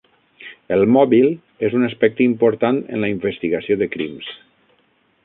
El 0.77 0.85
mòbil 0.93 1.27
és 1.67 1.75
un 1.81 1.85
aspecte 1.89 2.25
important 2.29 2.79
en 2.97 3.05
la 3.05 3.13
investigació 3.17 3.79
de 3.83 3.93
crims. 3.97 4.31